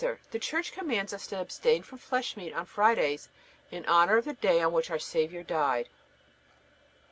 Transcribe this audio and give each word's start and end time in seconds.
The 0.31 0.39
Church 0.39 0.71
commands 0.71 1.13
us 1.13 1.27
to 1.27 1.39
abstain 1.39 1.83
from 1.83 1.99
flesh 1.99 2.35
meat 2.35 2.53
on 2.53 2.65
Fridays, 2.65 3.29
in 3.69 3.85
honor 3.85 4.17
of 4.17 4.25
the 4.25 4.33
day 4.33 4.59
on 4.59 4.73
which 4.73 4.89
our 4.89 4.97
Saviour 4.97 5.43
died. 5.43 5.89